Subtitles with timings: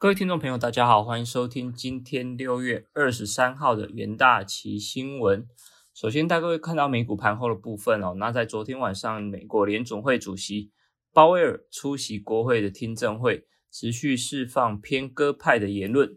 [0.00, 5.44] 各位听众朋友，大家好，欢迎收听今天六月二十三号的元大旗新闻。
[5.92, 8.14] 首先带各位看到美股盘后的部分哦。
[8.16, 10.70] 那在昨天晚上，美国联总会主席
[11.12, 16.08] 鲍威尔出席国会的听证会，持续释放偏鸽派的言论。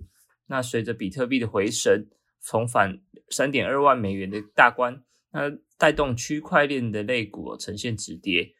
[0.46, 2.08] 那随着比特币的回神，
[2.40, 5.02] 重返三点二万美元的大关，
[5.32, 8.54] 那带动区块链的类股呈现止跌。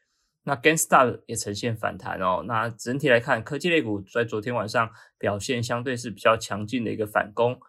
[0.44, 2.44] 那 GameStop 也呈现反弹哦。
[2.46, 7.60] 那整体来看，科技类股在昨天晚上表现相对是比较强劲的一个反攻，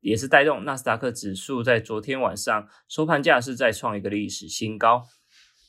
[0.00, 5.04] 也是带动纳斯达克指数在昨天晚上收盘价是再创一个历史新高。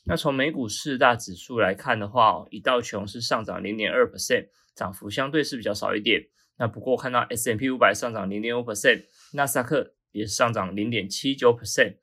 [0.07, 6.21] 那从美股四大指数来看的话，一道琼是上涨零点二 percent，涨幅相对是比较少一点。
[6.57, 11.95] 那不过看到 S&P 五百上涨零点五 percent，纳斯达克也是上涨零点七九 percent。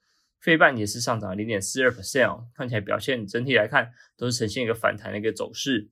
[0.43, 5.89] 费半也是上涨零点四二 percent，看起来表现整体来看都是呈现一个反弹的一个走势。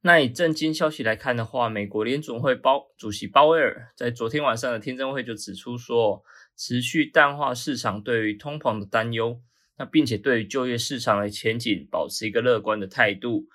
[0.00, 6.24] 那以震惊消息来看的话，美国联总会包主席鲍威尔在昨天晚上的听证会就指出说，
[6.56, 9.40] 持续淡化市场对于通膨的担忧，
[9.78, 13.46] 那并且对于就业市场的前景保持一个乐观的态度。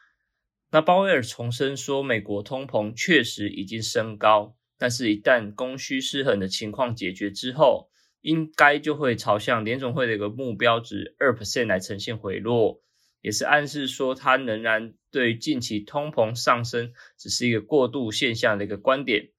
[0.72, 7.90] 那鲍威尔重申说，美国通膨确实已经升高，但是一旦供需失衡的情况解决之后。
[8.26, 12.82] 应该就会朝向联总会的一个目标值二 percent 来呈现回落，
[13.22, 19.30] 也是暗示说它仍然对近期通膨上升只是一个过渡现象的一个观点。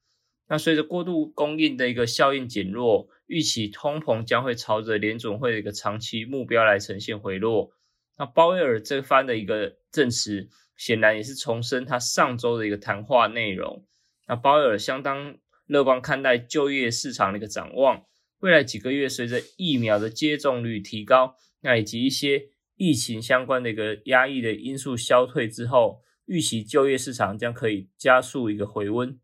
[0.46, 7.72] 那随着过度供应的一个效应减弱，预期通膨将会朝着联总会的一个长期目标来呈现回落。
[8.16, 13.84] 那鲍威尔这番的一个证词，显然也是重申他上周的一个谈话内容。
[14.28, 18.04] 那鲍威尔相当乐观看待就业市场的一个展望。
[18.40, 29.18] 未来几个月，随着疫苗的接种率提高，那以及一些疫情相关的一个压抑的因素消退之后，预期就业市场将可以加速一个回温。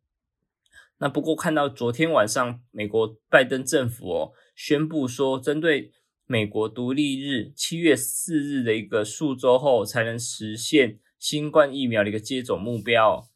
[0.99, 5.91] 那不过看到昨天晚上美国拜登政府哦宣布说，针对
[6.27, 13.29] 美国独立日七月四日的一个数周后，才能实现新冠疫苗的一个接种目标。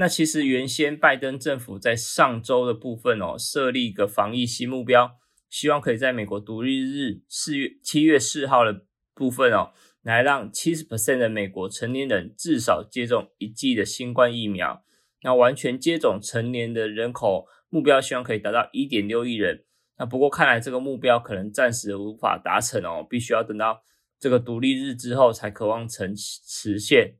[0.00, 5.18] 那其实原先拜登政府在上周的部分哦，设立一个防疫新目标，
[5.50, 14.82] 希望可以在美国独立日四月七月四号的部分哦，来让七十 percent 的美国成年人至少接种一剂的新冠疫苗。
[15.22, 19.66] 那完全接种成年的人口目标，希望可以达到一点六亿人。
[19.98, 23.82] 那不过看来这个目标可能暂时无法达成哦，必须要等到
[24.18, 27.16] 这个独立日之后才渴望成实现。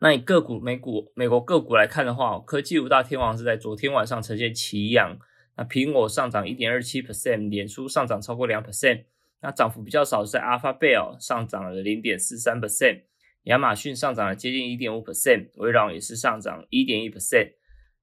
[0.00, 5.18] 那以个股美股美国个股来看的话，科技五大天王是在昨天晚上呈现齐扬。
[5.56, 9.04] 那苹果上涨一点二七 percent，脸书上涨超过两 percent。
[9.40, 13.02] 那涨幅比较少是在 Alphabet 上涨了零点四三 percent，
[13.44, 17.52] 亚马逊上涨了接近一点五 percent，微软也是上涨一点一 percent。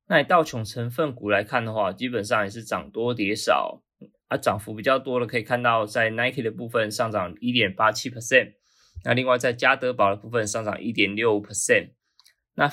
[0.08, 3.84] 那以道琼成分股来看的话，基本上也是涨多跌少。
[4.28, 8.54] 啊涨幅比较多的可以看到，在 Nike 的部分上涨一点八七 percent。
[9.04, 11.92] 那另外在加德宝的部分上涨一点六 percent，
[12.56, 12.72] 那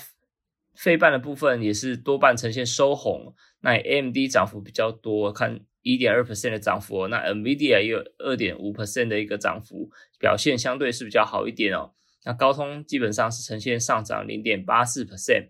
[0.75, 3.35] 费半的部分也是多半呈现收红。
[3.61, 7.09] 那 AMD 涨幅比较多，看一点二 percent 的涨幅哦。
[7.09, 9.91] 那 NVIDIA 也有二点五 percent 的一个涨幅，
[10.21, 11.95] 表现相对是比较好一点哦。
[12.25, 15.49] 那高通基本上是呈现上涨零点八四 percent。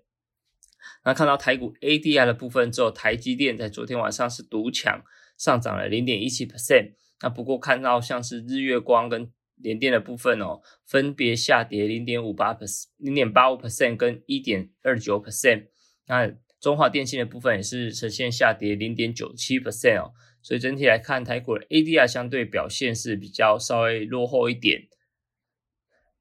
[1.04, 5.02] 那看到台股 ADR 的部分之后，台积电在昨天晚上是独抢，
[5.36, 6.92] 上涨了零点一七 percent。
[7.20, 15.68] 那不过看到像是日月光跟联电的部分哦，分别下跌零点五八 percent、零点八五 percent 跟一点二九 percent。
[16.06, 20.12] 那中华电信的部分也是呈现下跌零点九七 percent 哦。
[20.40, 24.88] 所以整体来看，台股的 ADR 相对表现是比较稍微落后一点。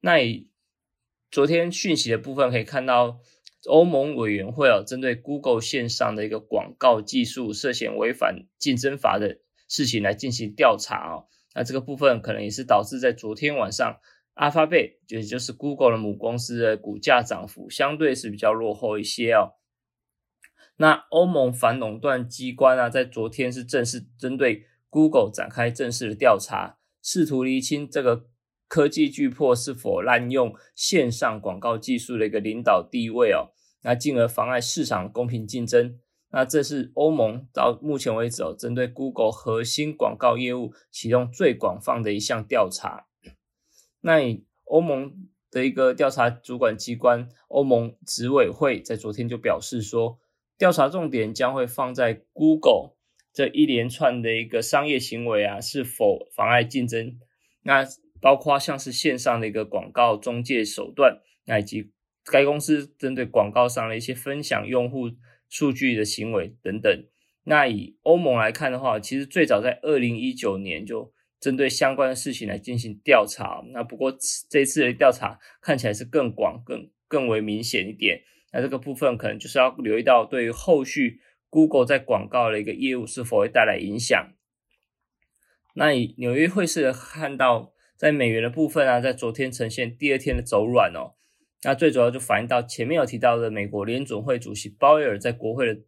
[0.01, 0.49] 那以
[1.31, 3.19] 昨天讯息的部分可以看到，
[3.67, 11.27] 欧盟委员会哦，针对 Google 线上的一个广告技术涉嫌违反竞争法的事情来进行调查哦。
[11.57, 13.97] 那这个部分可能也是导致在昨天晚上，
[14.35, 19.53] 阿发贝也就是 Google 的母公司的股价涨幅相对是比较落后一些哦。
[20.75, 28.27] 那欧盟反垄断机关啊，在昨天是正式针对 Google 展开正式的调查，试图厘清这个
[28.67, 33.49] 科技巨破是否滥用线上广告技术的一个领导地位哦，
[33.81, 35.97] 那进而妨碍市场公平竞争。
[36.29, 43.07] 那这是欧盟到目前为止哦，针对 Google 核心广告业务启动最广泛的一项调查。
[44.01, 50.19] 那以欧盟的一个调查主管机关欧盟执委会在昨天就表示说，
[50.57, 52.95] 调查重点将会放在 Google
[53.31, 57.17] 这一连串的一个商业行为啊，是否妨碍竞争？
[57.63, 57.85] 那
[58.19, 61.91] 包括像是线上的一个广告中介手段，那以及
[62.25, 65.11] 该公司针对广告上的一些分享用户
[65.49, 67.05] 数据的行为等等。
[67.43, 73.63] 那以欧盟来看的话，其实最早在二零一九年就针对相关的事情来进行调查。
[73.71, 74.13] 那不过
[74.49, 78.21] 这次的调查看起来是更广、更更为明显一点。
[78.51, 84.33] 那这个部分可能就是要留意到对于后续 Google 在广告的一个业务是否会带来影响。
[85.75, 91.16] 那以纽约汇市看到，在美元的部分啊，在昨天呈现第二天的走软哦。
[91.63, 95.81] 那最主要就反映到前面有提到的美国联准会主席鲍威尔在国会的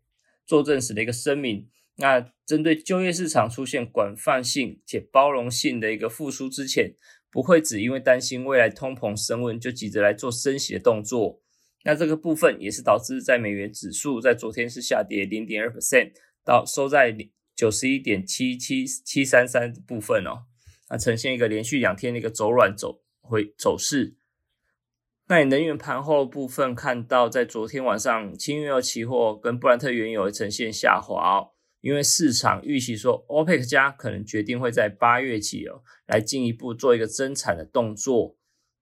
[0.46, 1.68] 作证时的一个声明。
[1.96, 6.96] 那针对就业市场出现广泛性且包容性的一个复苏之前，
[7.32, 11.42] 不会只因为担心未来通膨升温就急着来做升息的动作。
[11.84, 16.12] 那这个部分也是导致在美元指数在昨天是下跌零点二 percent，
[16.46, 17.16] 到收在。
[17.56, 20.46] 九十一点七七七三三部分哦，
[20.90, 24.16] 那呈现一个连续两天的一个走软走回走势。
[25.30, 38.36] 那你能源盘后部分看到，在昨天晚上，轻原油期货跟布兰特原油呈现下滑哦，因为市场预期说，OPEC 加可能决定会在八月起哦，来进一步做一个增产的动作。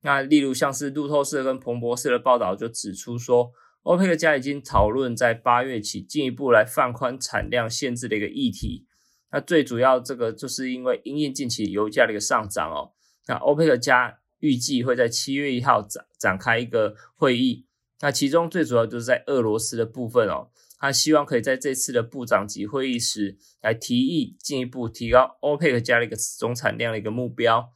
[0.03, 3.51] 那例如像是路透社跟彭博社的报道就指出说。
[3.83, 8.85] 欧佩克家已经讨论在八月起进一步来放宽产量限制的一个议题。
[9.31, 12.91] 那最主要这个就是因为因应近期油价的一个上涨哦。
[13.27, 17.65] 那欧佩克家预计会在七月一号展展开一个会议。
[17.99, 27.73] 那其中最主要就是在俄罗斯的部分哦，他希望可以在这次的部长级会议时来提议进一步提高欧佩克加的一个总产量的一个目标。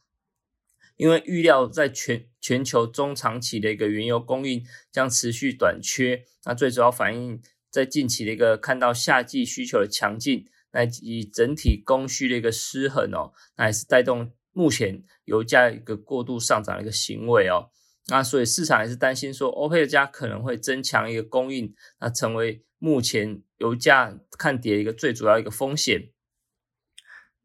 [0.96, 17.70] 因为预料在全全球中长期的一个原油供应将持续短缺，那最主要反映在近期的一个看到夏季需求的强劲，那以整体供需的一个失衡哦，那也是带动目前油价一个过度上涨的一个行为哦，
[18.08, 26.10] 那所以市场还是担心说欧佩克加可能会增强一个供应，那成为目前油价看跌一个最主要一个风险。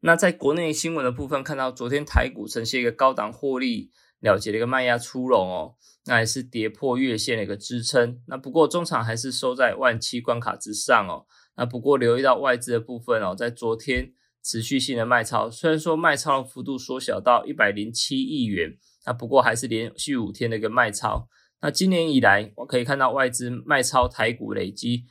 [0.00, 3.90] 那在国内新闻的部分，看到昨天台股呈现一个高档获利
[4.20, 5.74] 了结的一个卖压出笼哦，
[6.06, 8.22] 那也是跌破月线的一个支撑。
[8.26, 11.26] 那不过中场还是收在万七关卡之上哦。
[11.56, 14.12] 那不过留意到外资的部分哦，在昨天
[14.42, 21.28] 持续性的卖超，虽然说卖超的幅度缩小到一百零七亿元，那不过还是连续五天的一个卖超。
[21.60, 25.04] 那今年以来，我可以看到外资卖超台股累积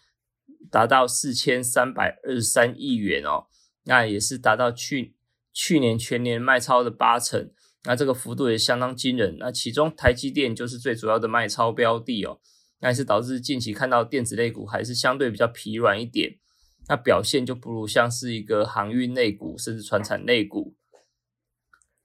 [0.72, 3.48] 达到四千三百二十三亿元哦。
[3.84, 5.16] 那也是达到去
[5.54, 7.52] 去年全年卖超的八成，
[7.84, 9.38] 那这个幅度也相当惊人。
[9.40, 12.40] 那其中台积电就是最主要的卖超标的哦，
[12.80, 16.38] 那也是导致近期看到电子类股还是相对比较疲软一点，
[16.90, 20.76] 那表现就不如像是一个航运类股甚至船产类股。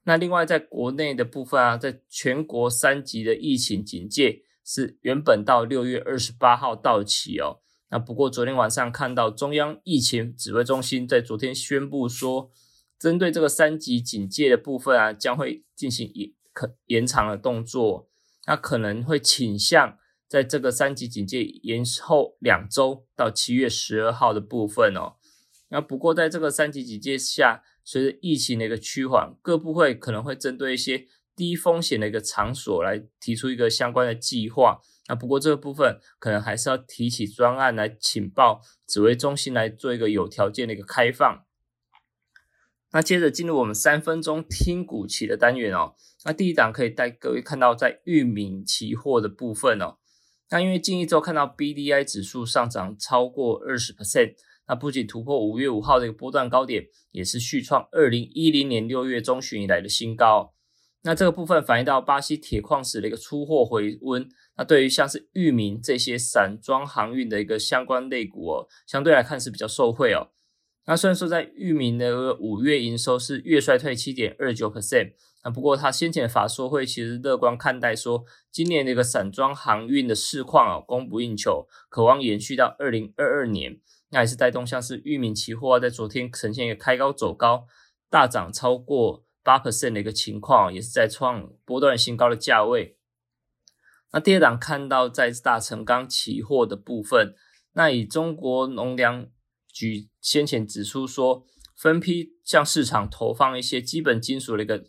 [0.05, 7.61] 那另外在国内的部分啊，在全国三级的疫情警戒是原本到六月二十八号到期哦。
[7.90, 12.50] 那不过昨天晚上看到中央疫情指挥中心在昨天宣布说，
[12.99, 18.08] 针对这个三级警戒的部分啊，将会进行延可延长的动作。
[18.46, 19.99] 那可能会倾向
[20.32, 25.17] 在这个三级警戒延后两周到七月十二号的部分哦。
[25.69, 31.06] 那不过在这个三级警戒下，随着疫情的一个趋缓，各部会可能会针对一些
[31.37, 34.81] 低风险的一个场所来提出一个相关的计划。
[35.06, 41.45] 那不过这个部分可能还是要提起专案来请报指挥中心来做一个有条件的一个开放。
[42.92, 45.95] 那接着进入我们三分钟听股期的单元哦。
[46.25, 49.99] 那第一档可以带各位看到在玉米期货的部分哦。
[50.52, 54.35] 那因为近一周看到 B D I 指数上涨超过二十 percent，
[54.68, 60.52] 那不仅突破五月五号的一个波段高点，也是续创二零一零年六月中旬以来的新高。
[61.04, 64.28] 那这个部分反映到巴西铁矿石的一个出货回温。
[64.59, 70.28] 那对于像是域名这些散装航运的一个相关类股哦，相对来看是比较受惠哦。
[70.85, 75.12] 那虽然说在域名的五月营收是月衰退七点二九 percent，
[75.44, 83.80] 那不过他先前法说会其实乐观看待说，今年的一个散装航运的市况啊供不应求，渴望延续到二零二二年。
[84.11, 87.66] 那也是带动像是域名期货啊在昨天呈现一个开高走高，
[88.11, 92.99] 大涨超过八 percent 的一个情况，也是在创波段新高的价位。
[94.12, 97.34] 那第二档看到在大成钢期货的部分，
[97.72, 99.26] 那以中国农粮
[99.72, 104.84] 局先前指出说，分批向市场投放一些基本金属的一个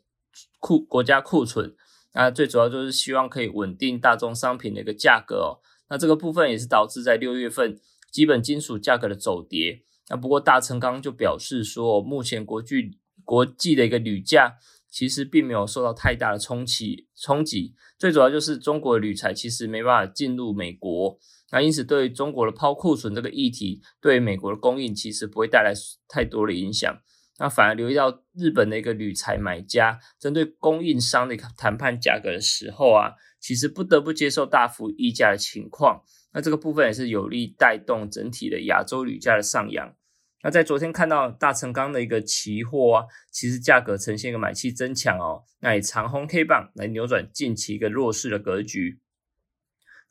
[0.63, 1.75] 库国家库存，
[2.13, 5.59] 那最主要就是希望可以稳定大宗商品的一个价格哦。
[5.89, 7.77] 那这个部分也是导致在六月份
[8.09, 9.83] 基本金属价格的走跌。
[10.07, 14.55] 那不过大成钢就表示说，目前国际国际的一个铝价
[14.89, 17.75] 其实并没有受到太大的冲击冲击。
[17.99, 21.19] 最主要就是中国铝材其实没办法进入美国，
[21.51, 25.73] 那因此对中国的抛库存这个议题，对美国的供应其实不会带来
[26.07, 26.97] 太多的影响。
[27.39, 36.03] 那反而留意到日本的一个铝材买家，针对供应商的一个谈判价格的时候啊，其实不得不接受大幅溢价的情况。
[36.31, 39.95] 那这个部分也是有力带动整体的亚洲铝价的上扬。
[40.43, 48.99] 那在昨天看到大成钢的一个期货啊，其实价格呈现一个买气增强哦，那以长红 K 棒来扭转近期一个弱势的格局。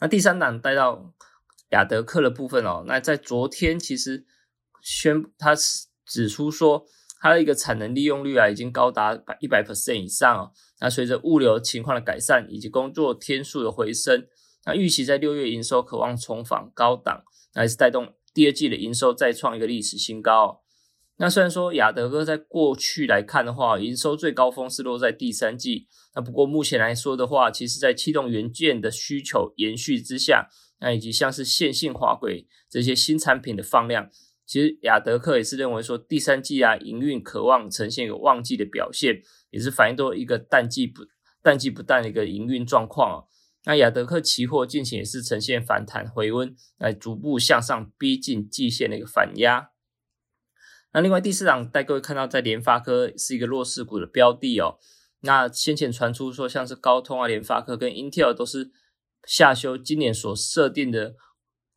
[0.00, 1.14] 那第三档带到
[1.70, 4.26] 亚德克的部分哦，那在昨天其实
[4.80, 5.54] 宣他
[6.04, 6.84] 指出说。
[7.22, 10.50] 它的一个产能利用率啊，已经高达百一百 percent 以上哦。
[10.80, 14.26] 那随着物流情况的改善以及工作天数的回升，
[14.66, 17.22] 那预期在六月营收渴望重返高档，
[17.54, 20.62] 还是带动第二季的营收再创一个历史新高。
[21.18, 25.86] 那虽然说亚德哥在过去来看的话，营收最高峰是落在第三季，
[26.16, 30.48] 那不过目前来说的话，其实在气动元件的需求延续之下，
[30.80, 34.10] 那以及像是线性滑轨这些新产品的放量。
[34.52, 41.06] 其实亚德克也是认为说，第三季啊营运渴望呈现一个旺季的表现，也是反映到一个淡季不
[41.40, 43.24] 淡季不淡的一个营运状况哦。
[43.64, 49.70] 那亚德克期货近期也是呈现反弹回温，来逐步向上逼近季线的一个反压。
[50.92, 54.76] 那另外第四档带各位看到，在联发科是一个弱势股的标的哦。
[55.20, 58.70] 那先前传出说，像是高通啊、联发科跟 Intel 都是
[59.26, 61.14] 下修今年所设定的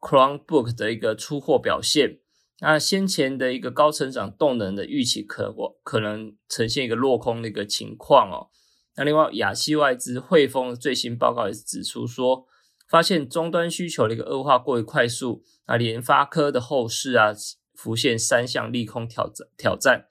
[0.01, 2.20] Chromebook 的一个出货表现。
[2.62, 8.48] 那先前的一个高成长动能的预期，可我可能呈现一个落空的一个情况哦。
[8.96, 12.46] 那另外，亚细外资汇丰最新报告也是指出说，
[12.88, 15.44] 发现终端需求的一个恶化过于快速。
[15.68, 17.34] 那联发科的后市啊，
[17.74, 20.06] 浮现三项利空挑战挑战。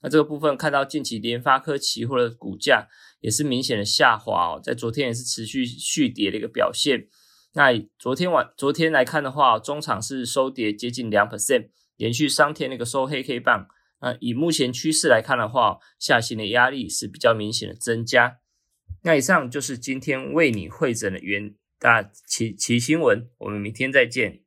[0.00, 2.88] 那这个部分看到近期联发科期货的股价
[3.20, 7.08] 也是明显的下滑哦，在昨天也是持续续跌的一个表现。
[7.52, 11.68] 那昨天晚昨天来看的话，中场是收跌接近两 percent。
[12.00, 13.68] 连续三天那个收黑 K 棒，
[14.00, 18.38] 那以目前趋势来看的话，下行的压力是比较明显的增加。
[19.02, 24.40] 那以上就是今天为你会诊的元大奇奇新闻，我们明天再见。